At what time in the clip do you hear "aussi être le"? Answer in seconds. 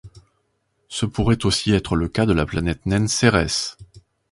1.45-2.07